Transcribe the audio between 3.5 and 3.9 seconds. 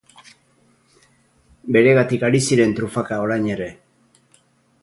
ere.